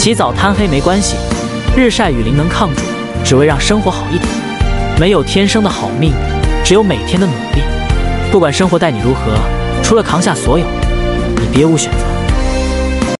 [0.00, 1.14] 起早贪黑没关系
[1.76, 2.80] 日晒雨淋能抗住
[3.22, 4.30] 只为让生活好一点。
[4.98, 6.14] 没有天生的好命
[6.64, 7.60] 只有每天的努力。
[8.32, 9.38] 不管生活待你如何
[9.82, 10.64] 除了扛下所有
[11.36, 12.09] 你别无选择。